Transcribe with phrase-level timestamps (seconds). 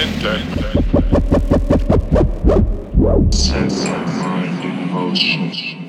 [0.00, 0.80] mente.
[2.96, 5.79] My mind in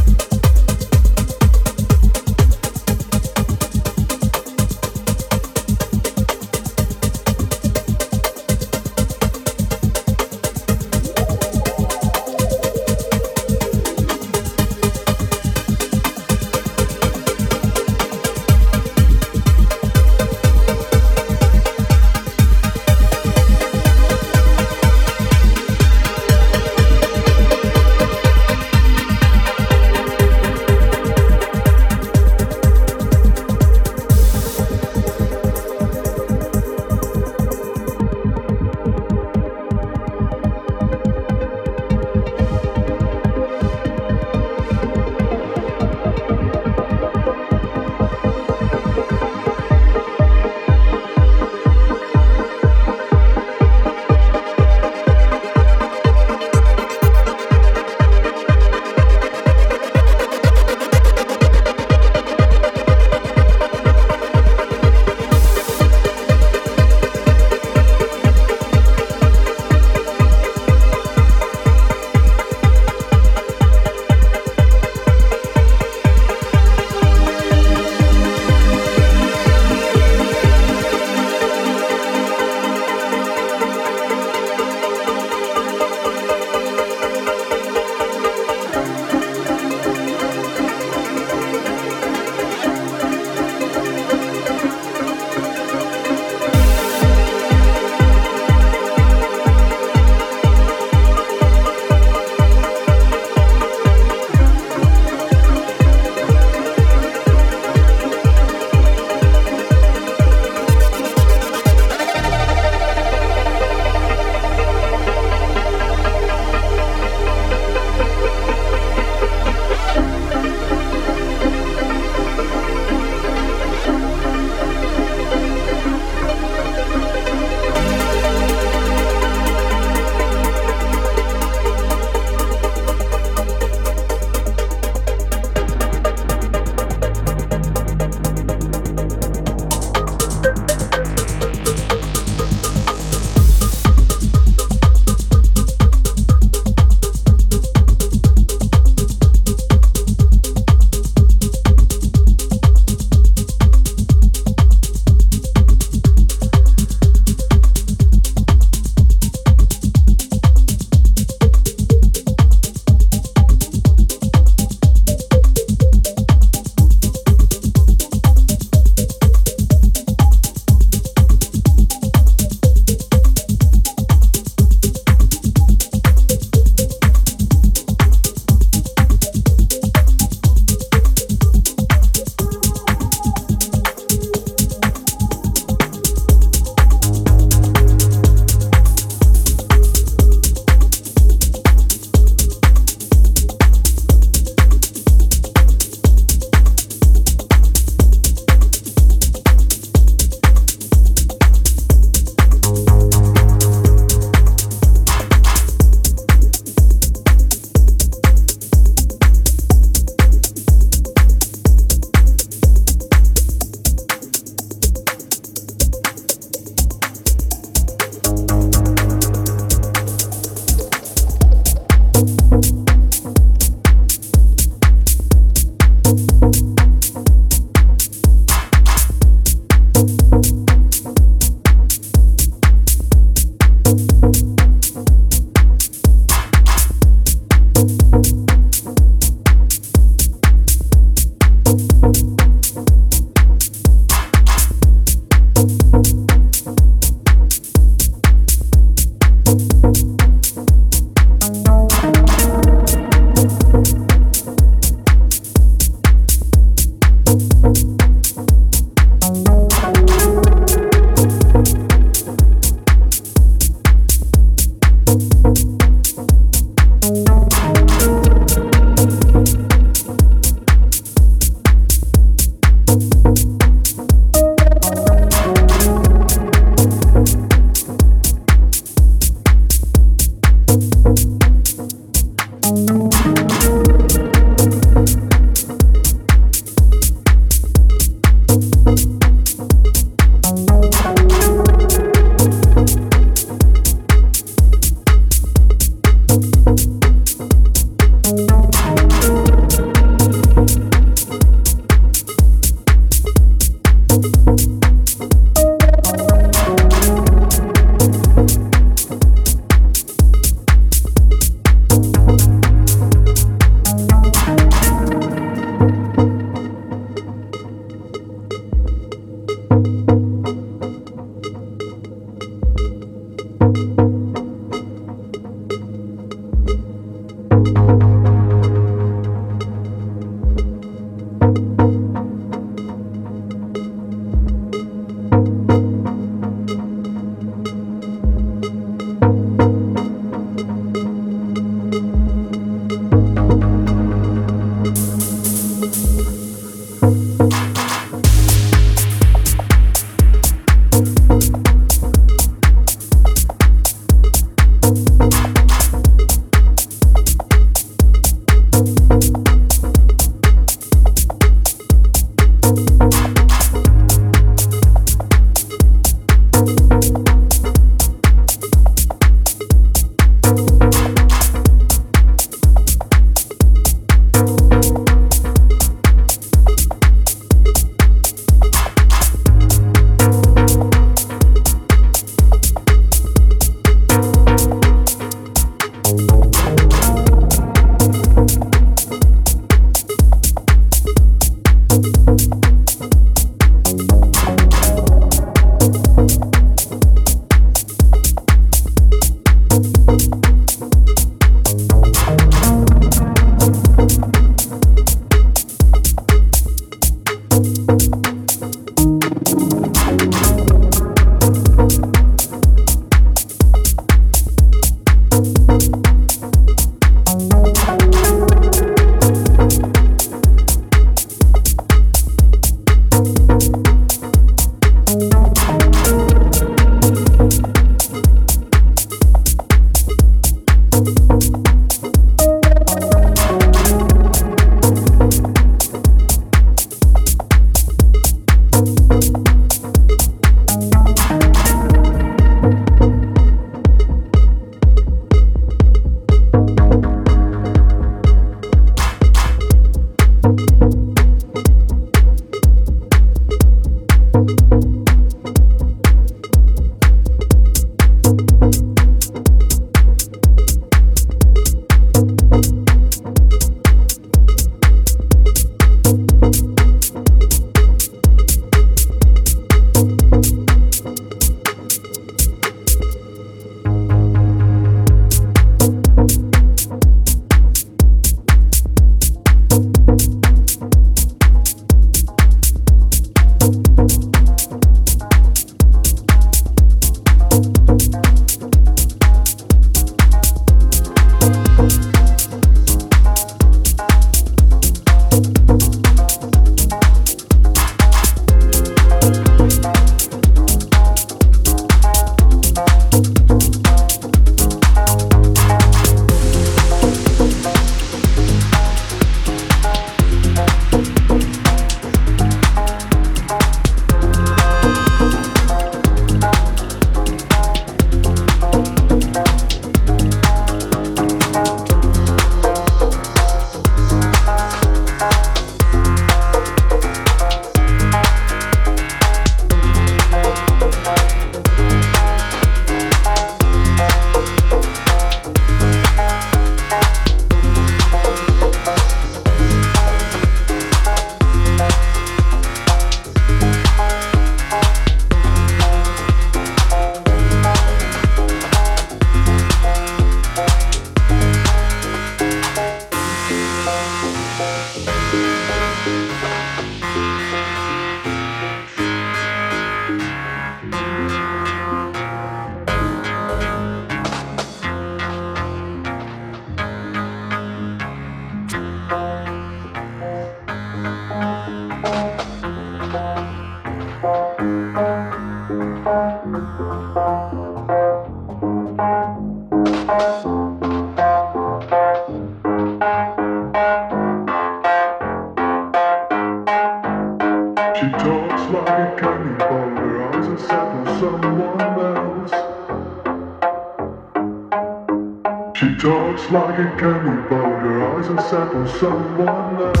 [596.81, 598.17] Can candy, candy powder.
[598.17, 600.00] Eyes are set on someone else.